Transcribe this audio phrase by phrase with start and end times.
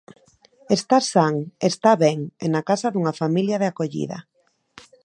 [0.77, 1.35] Está san,
[1.71, 4.17] está ben, e na casa dunha familia de acollida.